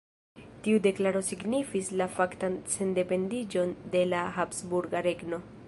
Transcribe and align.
Tiu 0.67 0.79
deklaro 0.85 1.21
signifis 1.27 1.91
la 2.01 2.07
faktan 2.15 2.57
sendependiĝon 2.77 3.77
de 3.97 4.05
la 4.15 4.23
habsburga 4.39 5.07
regno. 5.11 5.43